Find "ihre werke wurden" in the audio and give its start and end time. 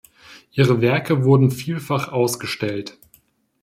0.53-1.51